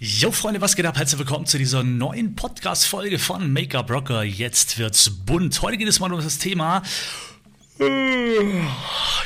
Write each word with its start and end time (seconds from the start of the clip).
Jo 0.00 0.30
Freunde, 0.30 0.60
was 0.60 0.76
geht 0.76 0.86
ab? 0.86 0.96
Herzlich 0.96 1.18
willkommen 1.18 1.44
zu 1.44 1.58
dieser 1.58 1.82
neuen 1.82 2.36
Podcast-Folge 2.36 3.18
von 3.18 3.52
Make-up 3.52 3.90
Rocker. 3.90 4.22
Jetzt 4.22 4.78
wird's 4.78 5.10
bunt. 5.10 5.60
Heute 5.60 5.76
geht 5.76 5.88
es 5.88 5.98
mal 5.98 6.12
um 6.12 6.20
das 6.20 6.38
Thema. 6.38 6.84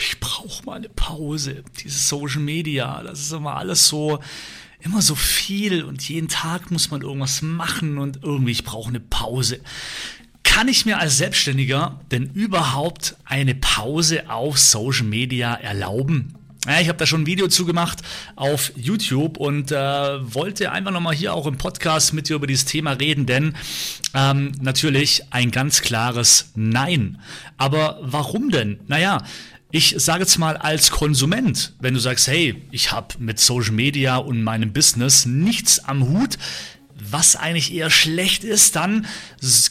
Ich 0.01 0.19
brauche 0.19 0.65
mal 0.65 0.77
eine 0.77 0.89
Pause. 0.89 1.63
Dieses 1.85 2.09
Social 2.09 2.41
Media, 2.41 3.03
das 3.03 3.21
ist 3.21 3.33
immer 3.33 3.57
alles 3.57 3.87
so, 3.87 4.21
immer 4.81 5.03
so 5.03 5.15
viel 5.15 5.85
und 5.85 6.09
jeden 6.09 6.29
Tag 6.29 6.71
muss 6.71 6.91
man 6.91 7.03
irgendwas 7.03 7.43
machen 7.43 7.99
und 7.99 8.21
irgendwie, 8.23 8.53
ich 8.53 8.65
brauche 8.65 8.89
eine 8.89 9.01
Pause. 9.01 9.61
Kann 10.43 10.69
ich 10.69 10.87
mir 10.87 10.99
als 10.99 11.19
Selbstständiger 11.19 12.01
denn 12.11 12.31
überhaupt 12.33 13.17
eine 13.27 13.55
Pause 13.55 14.31
auf 14.31 14.59
Social 14.59 15.05
Media 15.05 15.53
erlauben? 15.53 16.35
Ja, 16.67 16.81
ich 16.81 16.89
habe 16.89 16.99
da 16.99 17.07
schon 17.07 17.23
ein 17.23 17.27
Video 17.27 17.49
zugemacht 17.49 18.03
auf 18.37 18.73
YouTube 18.77 19.37
und 19.37 19.73
äh, 19.73 19.77
wollte 19.77 20.71
einfach 20.71 20.93
nochmal 20.93 21.15
hier 21.15 21.35
auch 21.35 21.49
im 21.49 21.59
Podcast 21.59 22.13
mit 22.13 22.29
dir 22.29 22.37
über 22.37 22.47
dieses 22.47 22.67
Thema 22.67 22.93
reden, 22.93 23.27
denn 23.27 23.55
ähm, 24.15 24.53
natürlich 24.61 25.25
ein 25.31 25.51
ganz 25.51 25.83
klares 25.83 26.53
Nein. 26.55 27.19
Aber 27.57 27.99
warum 28.03 28.51
denn? 28.51 28.79
Naja, 28.87 29.25
ich 29.73 29.97
sage 29.99 30.21
jetzt 30.21 30.39
mal 30.39 30.57
als 30.57 30.93
Konsument, 30.93 31.75
wenn 31.81 31.95
du 31.95 32.01
sagst, 32.01 32.29
hey, 32.29 32.63
ich 32.71 32.93
habe 32.93 33.17
mit 33.19 33.41
Social 33.41 33.73
Media 33.73 34.19
und 34.19 34.45
meinem 34.45 34.73
Business 34.73 35.27
nichts 35.27 35.81
am 35.81 36.11
Hut, 36.11 36.39
was 36.99 37.37
eigentlich 37.37 37.73
eher 37.73 37.91
schlecht 37.91 38.45
ist, 38.45 38.77
dann 38.77 39.07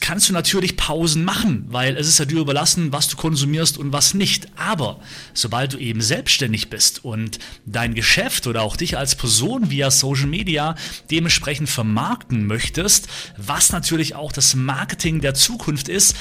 kannst 0.00 0.28
du 0.28 0.32
natürlich 0.32 0.76
Pausen 0.76 1.24
machen, 1.24 1.64
weil 1.68 1.96
es 1.96 2.08
ist 2.08 2.18
ja 2.18 2.24
dir 2.24 2.40
überlassen, 2.40 2.92
was 2.92 3.08
du 3.08 3.16
konsumierst 3.16 3.78
und 3.78 3.92
was 3.92 4.14
nicht. 4.14 4.48
Aber 4.56 5.00
sobald 5.34 5.72
du 5.72 5.78
eben 5.78 6.00
selbstständig 6.00 6.70
bist 6.70 7.04
und 7.04 7.38
dein 7.66 7.94
Geschäft 7.94 8.46
oder 8.46 8.62
auch 8.62 8.76
dich 8.76 8.98
als 8.98 9.14
Person 9.14 9.70
via 9.70 9.90
Social 9.90 10.26
Media 10.26 10.74
dementsprechend 11.10 11.68
vermarkten 11.68 12.46
möchtest, 12.46 13.08
was 13.36 13.72
natürlich 13.72 14.14
auch 14.14 14.32
das 14.32 14.54
Marketing 14.54 15.20
der 15.20 15.34
Zukunft 15.34 15.88
ist, 15.88 16.16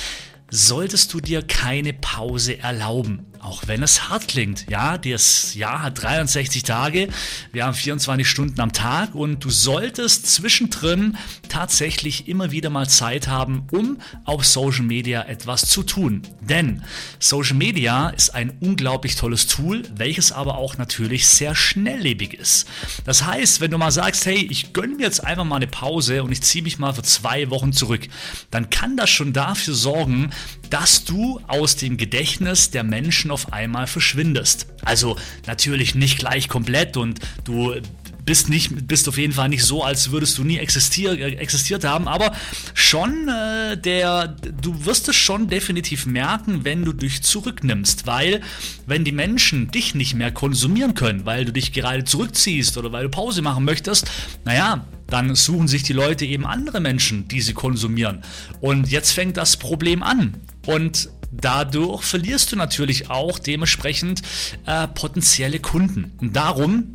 solltest 0.52 1.14
du 1.14 1.22
dir 1.22 1.42
keine 1.42 1.94
Pause 1.94 2.60
erlauben. 2.60 3.26
Auch 3.40 3.64
wenn 3.66 3.82
es 3.82 4.08
hart 4.08 4.28
klingt. 4.28 4.70
Ja, 4.70 5.00
das 5.00 5.56
Jahr 5.56 5.82
hat 5.82 6.04
63 6.04 6.62
Tage, 6.62 7.08
wir 7.52 7.66
haben 7.66 7.74
24 7.74 8.30
Stunden 8.30 8.62
am 8.62 8.72
Tag 8.72 9.16
und 9.16 9.44
du 9.44 9.50
solltest 9.50 10.28
zwischendrin 10.28 11.18
tatsächlich 11.50 12.28
immer 12.28 12.52
wieder 12.52 12.70
mal 12.70 12.88
Zeit 12.88 13.28
haben, 13.28 13.66
um 13.72 13.98
auf 14.26 14.46
Social 14.46 14.84
Media 14.84 15.24
etwas 15.24 15.66
zu 15.66 15.82
tun. 15.82 16.22
Denn 16.42 16.84
Social 17.18 17.56
Media 17.56 18.10
ist 18.10 18.36
ein 18.36 18.58
unglaublich 18.60 19.16
tolles 19.16 19.48
Tool, 19.48 19.82
welches 19.96 20.32
aber 20.32 20.60
auch 20.60 20.78
natürlich 20.78 21.26
sehr 21.26 21.56
schnelllebig 21.56 22.36
ist. 22.36 22.68
Das 23.06 23.26
heißt, 23.26 23.60
wenn 23.60 23.72
du 23.72 23.80
mal 23.80 23.92
sagst, 23.92 24.28
hey, 24.28 24.48
ich 24.52 24.72
gönne 24.72 24.98
mir 24.98 25.04
jetzt 25.04 25.26
einfach 25.26 25.46
mal 25.46 25.56
eine 25.56 25.68
Pause 25.68 26.22
und 26.24 26.32
ich 26.32 26.44
ziehe 26.44 26.64
mich 26.64 26.78
mal 26.78 26.94
für 26.94 27.02
zwei 27.02 27.50
Wochen 27.50 27.74
zurück, 27.74 28.08
dann 28.52 28.70
kann 28.70 28.98
das 28.98 29.10
schon 29.10 29.34
dafür 29.34 29.74
sorgen, 29.74 30.30
dass 30.70 31.04
du 31.04 31.40
aus 31.48 31.76
dem 31.76 31.98
Gedächtnis 31.98 32.72
der 32.72 32.84
Menschen 32.84 33.30
auf 33.30 33.52
einmal 33.54 33.88
verschwindest. 33.88 34.68
Also 34.84 35.18
natürlich 35.46 35.96
nicht 35.96 36.20
gleich 36.20 36.48
komplett 36.48 36.98
und 36.98 37.20
du 37.44 37.76
bist 38.24 38.50
nicht 38.50 38.88
bist 38.88 39.08
auf 39.10 39.18
jeden 39.18 39.34
Fall 39.34 39.50
nicht 39.50 39.64
so, 39.64 39.84
als 39.84 40.12
würdest 40.12 40.38
du 40.38 40.44
nie 40.44 40.58
existier, 40.58 41.14
existiert 41.40 41.84
haben, 41.84 42.08
aber 42.08 42.34
schon 42.74 43.28
äh, 43.28 43.78
der 43.78 44.28
du 44.28 44.86
wirst 44.86 45.10
es 45.10 45.16
schon 45.16 45.48
definitiv 45.48 46.06
merken, 46.06 46.64
wenn 46.64 46.86
du 46.86 46.94
dich 46.94 47.24
zurücknimmst, 47.24 48.06
weil 48.06 48.42
wenn 48.86 49.04
die 49.04 49.12
Menschen 49.12 49.72
dich 49.72 49.96
nicht 49.96 50.14
mehr 50.14 50.32
konsumieren 50.32 50.94
können, 50.94 51.26
weil 51.26 51.46
du 51.46 51.52
dich 51.52 51.74
gerade 51.74 52.04
zurückziehst 52.04 52.78
oder 52.78 52.92
weil 52.92 53.04
du 53.04 53.10
Pause 53.10 53.42
machen 53.42 53.66
möchtest, 53.66 54.10
naja, 54.46 54.86
dann 55.12 55.36
suchen 55.36 55.68
sich 55.68 55.84
die 55.84 55.94
Leute 55.94 56.26
eben 56.26 56.46
andere 56.46 56.80
Menschen, 56.80 57.28
die 57.28 57.42
sie 57.42 57.54
konsumieren. 57.54 58.22
Und 58.60 58.90
jetzt 58.90 59.12
fängt 59.12 59.38
das 59.38 59.58
Problem 59.58 60.04
an. 60.04 60.36
Und 60.66 61.10
dadurch 61.32 62.04
verlierst 62.04 62.52
du 62.52 62.56
natürlich 62.56 63.10
auch 63.10 63.40
dementsprechend 63.40 64.22
äh, 64.66 64.88
potenzielle 64.88 65.60
Kunden. 65.60 66.14
Und 66.20 66.36
darum 66.36 66.94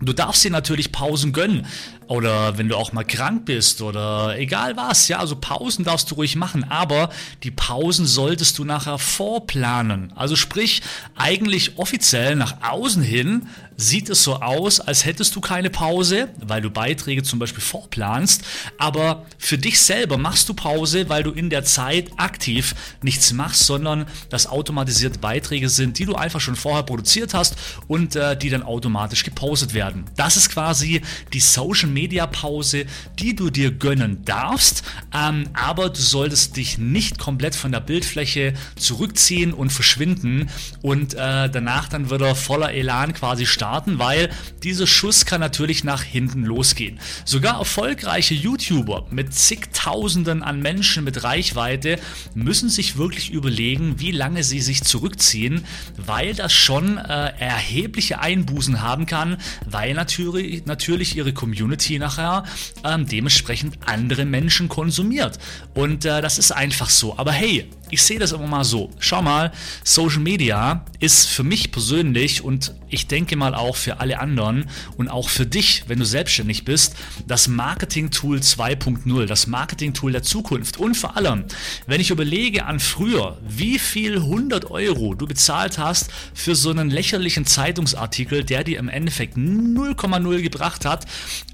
Du 0.00 0.12
darfst 0.12 0.44
dir 0.44 0.50
natürlich 0.50 0.92
Pausen 0.92 1.32
gönnen. 1.32 1.66
Oder 2.06 2.58
wenn 2.58 2.68
du 2.68 2.76
auch 2.76 2.92
mal 2.92 3.04
krank 3.04 3.46
bist 3.46 3.80
oder 3.80 4.38
egal 4.38 4.76
was, 4.76 5.08
ja, 5.08 5.18
also 5.18 5.36
Pausen 5.36 5.84
darfst 5.84 6.10
du 6.10 6.16
ruhig 6.16 6.36
machen, 6.36 6.64
aber 6.64 7.08
die 7.42 7.50
Pausen 7.50 8.04
solltest 8.04 8.58
du 8.58 8.64
nachher 8.64 8.98
vorplanen. 8.98 10.12
Also 10.14 10.36
sprich, 10.36 10.82
eigentlich 11.16 11.78
offiziell 11.78 12.36
nach 12.36 12.56
außen 12.60 13.02
hin 13.02 13.48
sieht 13.76 14.08
es 14.08 14.22
so 14.22 14.36
aus, 14.36 14.80
als 14.80 15.04
hättest 15.04 15.34
du 15.34 15.40
keine 15.40 15.70
Pause, 15.70 16.28
weil 16.40 16.62
du 16.62 16.70
Beiträge 16.70 17.22
zum 17.22 17.38
Beispiel 17.38 17.62
vorplanst, 17.62 18.42
aber 18.78 19.26
für 19.38 19.58
dich 19.58 19.80
selber 19.80 20.16
machst 20.16 20.48
du 20.48 20.54
Pause, 20.54 21.08
weil 21.08 21.22
du 21.22 21.30
in 21.30 21.50
der 21.50 21.64
Zeit 21.64 22.10
aktiv 22.16 22.74
nichts 23.02 23.32
machst, 23.32 23.64
sondern 23.64 24.06
das 24.30 24.46
automatisierte 24.46 25.18
Beiträge 25.18 25.68
sind, 25.68 25.98
die 25.98 26.04
du 26.04 26.14
einfach 26.14 26.40
schon 26.40 26.56
vorher 26.56 26.84
produziert 26.84 27.34
hast 27.34 27.56
und 27.88 28.16
äh, 28.16 28.36
die 28.36 28.50
dann 28.50 28.62
automatisch 28.62 29.24
gepostet 29.24 29.74
werden. 29.74 30.04
Das 30.16 30.36
ist 30.36 30.50
quasi 30.50 31.02
die 31.32 31.40
Social 31.40 31.88
Media 31.88 32.26
Pause, 32.26 32.86
die 33.18 33.34
du 33.34 33.50
dir 33.50 33.72
gönnen 33.72 34.24
darfst, 34.24 34.84
ähm, 35.12 35.48
aber 35.52 35.90
du 35.90 36.00
solltest 36.00 36.56
dich 36.56 36.78
nicht 36.78 37.18
komplett 37.18 37.54
von 37.54 37.72
der 37.72 37.80
Bildfläche 37.80 38.54
zurückziehen 38.76 39.52
und 39.52 39.70
verschwinden 39.70 40.48
und 40.82 41.14
äh, 41.14 41.50
danach 41.50 41.88
dann 41.88 42.10
wieder 42.10 42.34
voller 42.34 42.72
Elan 42.72 43.12
quasi 43.14 43.46
starten 43.46 43.63
starten, 43.64 43.98
weil 43.98 44.28
dieser 44.62 44.86
Schuss 44.86 45.24
kann 45.24 45.40
natürlich 45.40 45.84
nach 45.84 46.02
hinten 46.02 46.44
losgehen. 46.44 47.00
Sogar 47.24 47.60
erfolgreiche 47.60 48.34
YouTuber 48.34 49.06
mit 49.10 49.32
zigtausenden 49.32 50.42
an 50.42 50.60
Menschen 50.60 51.02
mit 51.02 51.24
Reichweite 51.24 51.98
müssen 52.34 52.68
sich 52.68 52.98
wirklich 52.98 53.30
überlegen, 53.30 54.00
wie 54.00 54.10
lange 54.10 54.44
sie 54.44 54.60
sich 54.60 54.84
zurückziehen, 54.84 55.64
weil 55.96 56.34
das 56.34 56.52
schon 56.52 56.98
äh, 56.98 57.32
erhebliche 57.38 58.20
Einbußen 58.20 58.82
haben 58.82 59.06
kann, 59.06 59.38
weil 59.64 59.94
natürlich, 59.94 60.66
natürlich 60.66 61.16
ihre 61.16 61.32
Community 61.32 61.98
nachher 61.98 62.44
äh, 62.82 62.98
dementsprechend 63.02 63.78
andere 63.86 64.26
Menschen 64.26 64.68
konsumiert. 64.68 65.38
Und 65.72 66.04
äh, 66.04 66.20
das 66.20 66.36
ist 66.36 66.52
einfach 66.52 66.90
so. 66.90 67.16
Aber 67.16 67.32
hey, 67.32 67.70
ich 67.90 68.02
sehe 68.02 68.18
das 68.18 68.32
immer 68.32 68.46
mal 68.46 68.64
so. 68.64 68.90
Schau 68.98 69.22
mal, 69.22 69.52
Social 69.82 70.20
Media 70.20 70.84
ist 71.00 71.28
für 71.28 71.42
mich 71.42 71.70
persönlich 71.70 72.42
und 72.42 72.74
ich 72.88 73.06
denke 73.06 73.36
mal 73.36 73.54
auch 73.54 73.76
für 73.76 74.00
alle 74.00 74.20
anderen 74.20 74.68
und 74.96 75.08
auch 75.08 75.28
für 75.28 75.46
dich, 75.46 75.84
wenn 75.88 75.98
du 75.98 76.04
selbstständig 76.04 76.64
bist, 76.64 76.94
das 77.26 77.48
Marketing-Tool 77.48 78.38
2.0, 78.38 79.26
das 79.26 79.46
Marketing-Tool 79.46 80.12
der 80.12 80.22
Zukunft. 80.22 80.78
Und 80.78 80.96
vor 80.96 81.16
allem, 81.16 81.44
wenn 81.86 82.00
ich 82.00 82.10
überlege 82.10 82.66
an 82.66 82.80
früher, 82.80 83.38
wie 83.46 83.78
viel 83.78 84.16
100 84.16 84.70
Euro 84.70 85.14
du 85.14 85.26
bezahlt 85.26 85.78
hast 85.78 86.10
für 86.34 86.54
so 86.54 86.70
einen 86.70 86.90
lächerlichen 86.90 87.46
Zeitungsartikel, 87.46 88.44
der 88.44 88.64
dir 88.64 88.78
im 88.78 88.88
Endeffekt 88.88 89.36
0,0 89.36 90.42
gebracht 90.42 90.84
hat, 90.84 91.06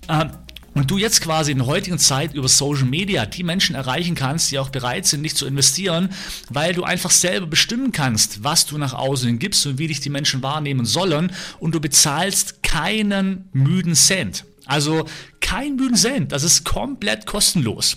äh, 0.08 0.26
und 0.74 0.90
du 0.90 0.98
jetzt 0.98 1.20
quasi 1.20 1.52
in 1.52 1.58
der 1.58 1.66
heutigen 1.66 1.98
Zeit 1.98 2.34
über 2.34 2.48
Social 2.48 2.84
Media 2.84 3.26
die 3.26 3.42
Menschen 3.42 3.74
erreichen 3.74 4.14
kannst, 4.14 4.50
die 4.50 4.58
auch 4.58 4.70
bereit 4.70 5.06
sind, 5.06 5.20
nicht 5.20 5.36
zu 5.36 5.46
investieren, 5.46 6.10
weil 6.48 6.74
du 6.74 6.84
einfach 6.84 7.10
selber 7.10 7.46
bestimmen 7.46 7.92
kannst, 7.92 8.44
was 8.44 8.66
du 8.66 8.78
nach 8.78 8.94
außen 8.94 9.38
gibst 9.38 9.66
und 9.66 9.78
wie 9.78 9.88
dich 9.88 10.00
die 10.00 10.10
Menschen 10.10 10.42
wahrnehmen 10.42 10.86
sollen 10.86 11.32
und 11.58 11.74
du 11.74 11.80
bezahlst 11.80 12.62
keinen 12.62 13.48
müden 13.52 13.94
Cent. 13.94 14.44
Also 14.66 15.06
kein 15.40 15.76
müden 15.76 15.96
Cent, 15.96 16.32
das 16.32 16.44
ist 16.44 16.64
komplett 16.64 17.26
kostenlos. 17.26 17.96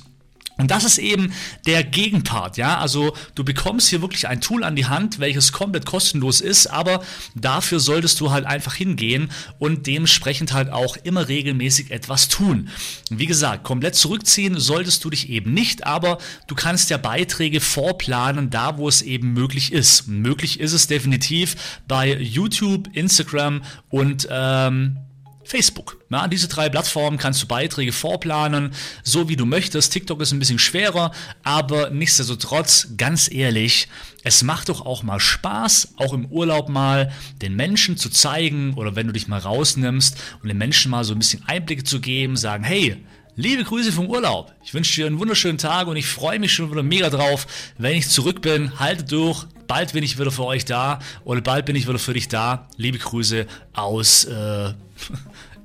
Und 0.64 0.72
das 0.72 0.86
ist 0.86 0.98
eben 0.98 1.34
der 1.66 1.84
Gegenpart, 1.84 2.56
ja. 2.56 2.78
Also 2.78 3.14
du 3.36 3.44
bekommst 3.44 3.90
hier 3.90 4.02
wirklich 4.02 4.30
ein 4.30 4.40
Tool 4.40 4.64
an 4.64 4.78
die 4.78 4.86
Hand, 4.86 5.20
welches 5.20 5.52
komplett 5.52 5.86
kostenlos 5.86 6.40
ist, 6.40 6.68
aber 6.68 7.04
dafür 7.36 7.82
solltest 7.82 8.22
du 8.22 8.32
halt 8.32 8.46
einfach 8.46 8.74
hingehen 8.74 9.30
und 9.60 9.88
dementsprechend 9.88 10.54
halt 10.54 10.72
auch 10.72 10.96
immer 10.96 11.28
regelmäßig 11.28 11.92
etwas 11.92 12.30
tun. 12.30 12.70
Wie 13.10 13.26
gesagt, 13.26 13.66
komplett 13.66 13.96
zurückziehen 13.96 14.58
solltest 14.58 15.04
du 15.04 15.10
dich 15.10 15.28
eben 15.28 15.54
nicht, 15.54 15.86
aber 15.86 16.18
du 16.48 16.56
kannst 16.56 16.90
ja 16.90 16.96
Beiträge 16.96 17.60
vorplanen, 17.60 18.50
da 18.50 18.78
wo 18.78 18.88
es 18.88 19.02
eben 19.02 19.34
möglich 19.34 19.74
ist. 19.74 20.08
Möglich 20.08 20.62
ist 20.62 20.72
es 20.72 20.88
definitiv 20.88 21.58
bei 21.90 22.16
YouTube, 22.16 22.88
Instagram 22.94 23.64
und 23.90 24.30
ähm, 24.32 24.96
Facebook. 25.46 25.98
Ja, 26.10 26.28
diese 26.28 26.48
drei 26.48 26.70
Plattformen 26.70 27.18
kannst 27.18 27.42
du 27.42 27.48
Beiträge 27.48 27.92
vorplanen, 27.92 28.74
so 29.04 29.30
wie 29.30 29.36
du 29.36 29.46
möchtest. 29.46 29.94
TikTok 29.94 30.22
ist 30.22 30.32
ein 30.32 30.40
bisschen 30.40 30.60
schwerer, 30.60 31.12
aber 31.44 31.90
nichtsdestotrotz, 31.90 32.90
ganz 32.98 33.32
ehrlich, 33.32 33.88
es 34.24 34.44
macht 34.44 34.70
doch 34.70 34.86
auch 34.86 35.04
mal 35.04 35.20
Spaß, 35.20 35.96
auch 35.98 36.14
im 36.14 36.26
Urlaub 36.28 36.70
mal 36.70 37.12
den 37.42 37.56
Menschen 37.56 37.98
zu 37.98 38.10
zeigen 38.10 38.74
oder 38.76 38.96
wenn 38.96 39.08
du 39.08 39.14
dich 39.14 39.28
mal 39.28 39.40
rausnimmst 39.40 40.18
und 40.42 40.48
den 40.48 40.58
Menschen 40.58 40.92
mal 40.92 41.04
so 41.04 41.14
ein 41.14 41.20
bisschen 41.20 41.44
Einblicke 41.46 41.84
zu 41.84 42.00
geben, 42.00 42.38
sagen, 42.38 42.64
hey, 42.64 43.04
Liebe 43.36 43.64
Grüße 43.64 43.92
vom 43.92 44.12
Urlaub. 44.12 44.54
Ich 44.64 44.76
wünsche 44.76 44.94
dir 44.94 45.08
einen 45.08 45.18
wunderschönen 45.18 45.58
Tag 45.58 45.88
und 45.88 45.98
ich 45.98 46.06
freue 46.06 46.38
mich 46.38 46.54
schon 46.54 46.70
wieder 46.70 46.84
mega 46.84 47.10
drauf, 47.10 47.48
wenn 47.80 47.96
ich 47.96 48.08
zurück 48.08 48.44
bin. 48.44 48.80
Halte 48.80 49.06
durch. 49.06 49.48
Bald 49.66 49.94
bin 49.94 50.04
ich 50.04 50.20
wieder 50.20 50.30
für 50.30 50.46
euch 50.46 50.66
da 50.66 51.00
oder 51.24 51.42
bald 51.42 51.66
bin 51.66 51.76
ich 51.76 51.88
wieder 51.88 51.98
für 51.98 52.14
dich 52.14 52.28
da. 52.28 52.68
Liebe 52.78 53.00
Grüße 53.00 53.48
aus 53.74 54.26
äh, 54.26 54.74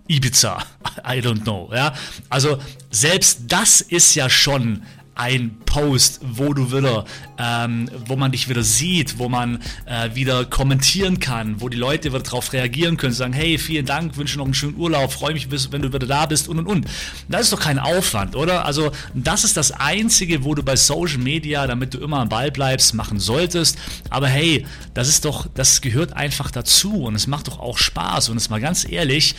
Ibiza. 0.08 0.58
I 1.04 1.20
don't 1.20 1.42
know. 1.42 1.70
Ja? 1.72 1.94
Also 2.28 2.58
selbst 2.90 3.42
das 3.48 3.80
ist 3.80 4.14
ja 4.14 4.28
schon 4.28 4.82
ein 5.18 5.58
Post, 5.66 6.20
wo 6.22 6.54
du 6.54 6.72
wieder, 6.72 7.04
ähm, 7.38 7.90
wo 8.06 8.14
man 8.14 8.30
dich 8.30 8.48
wieder 8.48 8.62
sieht, 8.62 9.18
wo 9.18 9.28
man 9.28 9.58
äh, 9.84 10.14
wieder 10.14 10.44
kommentieren 10.44 11.18
kann, 11.18 11.60
wo 11.60 11.68
die 11.68 11.76
Leute 11.76 12.10
wieder 12.10 12.22
darauf 12.22 12.52
reagieren 12.52 12.96
können, 12.96 13.12
sagen, 13.12 13.32
hey, 13.32 13.58
vielen 13.58 13.84
Dank, 13.84 14.16
wünsche 14.16 14.38
noch 14.38 14.44
einen 14.44 14.54
schönen 14.54 14.76
Urlaub, 14.76 15.12
freue 15.12 15.34
mich, 15.34 15.50
wenn 15.50 15.82
du 15.82 15.92
wieder 15.92 16.06
da 16.06 16.26
bist 16.26 16.48
und 16.48 16.60
und 16.60 16.66
und. 16.68 16.86
Das 17.28 17.42
ist 17.42 17.52
doch 17.52 17.60
kein 17.60 17.80
Aufwand, 17.80 18.36
oder? 18.36 18.64
Also 18.64 18.92
das 19.12 19.42
ist 19.42 19.56
das 19.56 19.72
Einzige, 19.72 20.44
wo 20.44 20.54
du 20.54 20.62
bei 20.62 20.76
Social 20.76 21.18
Media, 21.18 21.66
damit 21.66 21.94
du 21.94 21.98
immer 21.98 22.20
am 22.20 22.28
Ball 22.28 22.52
bleibst, 22.52 22.94
machen 22.94 23.18
solltest. 23.18 23.76
Aber 24.10 24.28
hey, 24.28 24.66
das 24.94 25.08
ist 25.08 25.24
doch, 25.24 25.48
das 25.52 25.80
gehört 25.80 26.12
einfach 26.12 26.52
dazu 26.52 27.02
und 27.02 27.16
es 27.16 27.26
macht 27.26 27.48
doch 27.48 27.58
auch 27.58 27.76
Spaß 27.76 28.28
und 28.28 28.36
es 28.36 28.50
mal 28.50 28.60
ganz 28.60 28.88
ehrlich, 28.88 29.34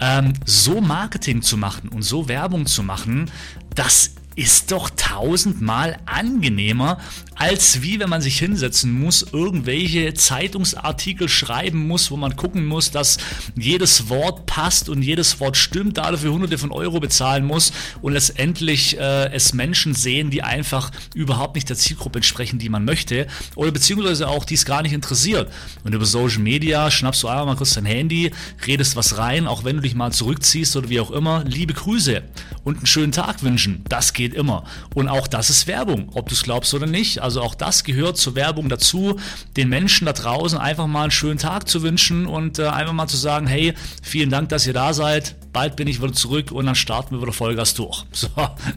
ähm, 0.00 0.34
so 0.44 0.82
Marketing 0.82 1.40
zu 1.40 1.56
machen 1.56 1.88
und 1.88 2.02
so 2.02 2.28
Werbung 2.28 2.66
zu 2.66 2.82
machen, 2.82 3.30
das 3.74 4.10
ist 4.36 4.72
doch 4.72 4.90
tausendmal 4.90 5.98
angenehmer, 6.06 6.98
als 7.36 7.82
wie 7.82 8.00
wenn 8.00 8.08
man 8.08 8.22
sich 8.22 8.38
hinsetzen 8.38 8.92
muss, 8.92 9.26
irgendwelche 9.32 10.14
Zeitungsartikel 10.14 11.28
schreiben 11.28 11.86
muss, 11.86 12.10
wo 12.10 12.16
man 12.16 12.36
gucken 12.36 12.64
muss, 12.64 12.90
dass 12.90 13.18
jedes 13.56 14.08
Wort 14.08 14.46
passt 14.46 14.88
und 14.88 15.02
jedes 15.02 15.40
Wort 15.40 15.56
stimmt, 15.56 15.98
dafür 15.98 16.32
hunderte 16.32 16.58
von 16.58 16.72
Euro 16.72 17.00
bezahlen 17.00 17.44
muss 17.44 17.72
und 18.02 18.12
letztendlich 18.12 18.98
äh, 18.98 19.32
es 19.32 19.52
Menschen 19.52 19.94
sehen, 19.94 20.30
die 20.30 20.42
einfach 20.42 20.90
überhaupt 21.14 21.54
nicht 21.54 21.68
der 21.68 21.76
Zielgruppe 21.76 22.18
entsprechen, 22.18 22.58
die 22.58 22.68
man 22.68 22.84
möchte 22.84 23.26
oder 23.54 23.70
beziehungsweise 23.70 24.28
auch 24.28 24.44
die 24.44 24.54
es 24.54 24.64
gar 24.64 24.82
nicht 24.82 24.92
interessiert. 24.92 25.50
Und 25.82 25.94
über 25.94 26.06
Social 26.06 26.40
Media 26.40 26.90
schnappst 26.90 27.22
du 27.22 27.28
einfach 27.28 27.46
mal 27.46 27.56
kurz 27.56 27.74
dein 27.74 27.84
Handy, 27.84 28.30
redest 28.66 28.96
was 28.96 29.18
rein, 29.18 29.46
auch 29.46 29.64
wenn 29.64 29.76
du 29.76 29.82
dich 29.82 29.94
mal 29.94 30.12
zurückziehst 30.12 30.76
oder 30.76 30.88
wie 30.88 31.00
auch 31.00 31.10
immer, 31.10 31.44
liebe 31.44 31.74
Grüße 31.74 32.22
und 32.64 32.78
einen 32.78 32.86
schönen 32.86 33.12
Tag 33.12 33.42
wünschen. 33.42 33.84
Das 33.88 34.12
geht 34.12 34.23
immer. 34.32 34.64
Und 34.94 35.08
auch 35.08 35.26
das 35.26 35.50
ist 35.50 35.66
Werbung, 35.66 36.08
ob 36.14 36.28
du 36.28 36.34
es 36.34 36.42
glaubst 36.42 36.72
oder 36.72 36.86
nicht. 36.86 37.20
Also 37.20 37.42
auch 37.42 37.54
das 37.54 37.84
gehört 37.84 38.16
zur 38.16 38.34
Werbung 38.34 38.68
dazu, 38.70 39.18
den 39.56 39.68
Menschen 39.68 40.06
da 40.06 40.14
draußen 40.14 40.58
einfach 40.58 40.86
mal 40.86 41.02
einen 41.02 41.10
schönen 41.10 41.38
Tag 41.38 41.68
zu 41.68 41.82
wünschen 41.82 42.26
und 42.26 42.58
äh, 42.58 42.68
einfach 42.68 42.92
mal 42.94 43.08
zu 43.08 43.16
sagen, 43.16 43.46
hey, 43.46 43.74
vielen 44.02 44.30
Dank, 44.30 44.48
dass 44.48 44.66
ihr 44.66 44.72
da 44.72 44.94
seid. 44.94 45.36
Bald 45.52 45.76
bin 45.76 45.86
ich 45.86 46.00
wieder 46.00 46.12
zurück 46.12 46.50
und 46.52 46.64
dann 46.66 46.74
starten 46.74 47.16
wir 47.16 47.22
wieder 47.22 47.32
Vollgas 47.32 47.74
durch. 47.74 48.04
So, 48.14 48.28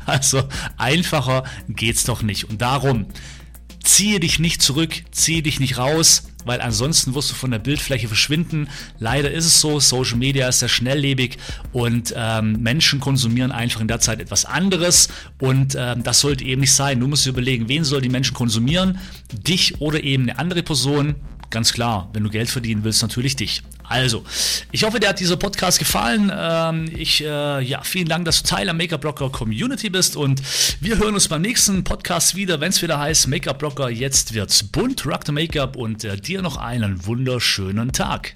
also 0.06 0.44
einfacher 0.78 1.44
geht's 1.70 2.04
doch 2.04 2.22
nicht. 2.22 2.50
Und 2.50 2.62
darum 2.62 3.06
ziehe 3.84 4.20
dich 4.20 4.40
nicht 4.40 4.62
zurück, 4.62 4.94
ziehe 5.12 5.42
dich 5.42 5.60
nicht 5.60 5.78
raus, 5.78 6.24
weil 6.46 6.62
ansonsten 6.62 7.14
wirst 7.16 7.32
du 7.32 7.36
von 7.36 7.52
der 7.52 7.60
Bildfläche 7.60 8.08
verschwinden. 8.08 8.70
Leider 9.00 9.32
ist 9.32 9.46
es 9.46 9.60
so, 9.60 9.80
Social 9.80 10.18
Media 10.18 10.48
ist 10.48 10.60
sehr 10.60 10.70
schnelllebig 10.70 11.38
und 11.74 12.14
ähm, 12.16 12.62
Menschen 12.62 13.00
konsumieren 13.00 13.52
einfach 13.52 13.82
in 13.82 13.88
der 13.88 14.00
Zeit 14.00 14.22
etwas 14.22 14.46
anderes 14.46 15.10
und 15.40 15.76
ähm, 15.78 16.04
das 16.04 16.22
sollte 16.22 16.44
eben 16.44 16.62
nicht 16.62 16.74
sein. 16.74 17.00
Du 17.00 17.08
musst 17.08 17.26
dir 17.26 17.32
überlegen, 17.32 17.70
wen 17.70 17.84
soll 17.84 18.02
die 18.02 18.10
Menschen 18.10 18.34
konsumieren? 18.34 19.00
Dich 19.32 19.82
oder 19.82 20.04
eben 20.04 20.24
eine 20.24 20.40
andere 20.40 20.64
Person? 20.64 21.16
Ganz 21.50 21.74
klar, 21.74 22.10
wenn 22.14 22.24
du 22.24 22.30
Geld 22.30 22.50
verdienen 22.50 22.84
willst, 22.84 23.02
natürlich 23.02 23.36
dich. 23.36 23.62
Also, 23.90 24.24
ich 24.72 24.84
hoffe, 24.84 25.00
dir 25.00 25.10
hat 25.10 25.20
dieser 25.20 25.38
Podcast 25.38 25.80
gefallen. 25.80 26.30
Ähm, 26.36 26.92
ich, 26.94 27.24
äh, 27.24 27.62
ja, 27.62 27.82
vielen 27.84 28.10
Dank, 28.10 28.26
dass 28.26 28.44
du 28.44 28.50
Teil 28.50 28.66
der 28.66 28.74
Make-up-Blogger 28.74 29.30
Community 29.30 29.90
bist 29.90 30.18
und 30.18 30.42
wir 30.82 30.98
hören 30.98 31.14
uns 31.14 31.30
beim 31.30 31.42
nächsten 31.42 31.86
Podcast 31.86 32.36
wieder, 32.36 32.60
wenn 32.60 32.70
es 32.70 32.82
wieder 32.82 33.00
heißt 33.00 33.28
Make-up-Blogger, 33.28 33.90
jetzt 33.90 34.34
wird's 34.34 34.62
bunt, 34.64 35.06
rock 35.06 35.22
the 35.26 35.32
Make-up 35.32 35.78
und 35.78 36.04
äh, 36.04 36.18
dir 36.18 36.42
noch 36.42 36.58
einen 36.58 37.06
wunderschönen 37.06 37.94
Tag. 37.94 38.34